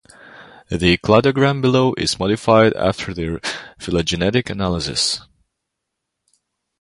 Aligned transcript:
The 0.69 0.97
cladogram 0.97 1.61
below 1.61 1.93
is 1.95 2.17
modified 2.17 2.73
after 2.73 3.13
their 3.13 3.39
phylogenetic 3.77 4.49
analysis. 4.49 5.21